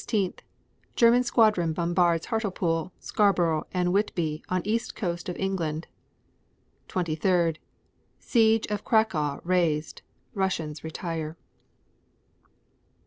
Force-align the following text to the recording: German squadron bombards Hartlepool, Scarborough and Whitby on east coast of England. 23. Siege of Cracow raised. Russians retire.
German 0.95 1.21
squadron 1.21 1.73
bombards 1.73 2.25
Hartlepool, 2.25 2.91
Scarborough 2.99 3.67
and 3.71 3.93
Whitby 3.93 4.43
on 4.49 4.63
east 4.65 4.95
coast 4.95 5.29
of 5.29 5.37
England. 5.37 5.85
23. 6.87 7.53
Siege 8.17 8.65
of 8.71 8.83
Cracow 8.83 9.41
raised. 9.43 10.01
Russians 10.33 10.83
retire. 10.83 11.37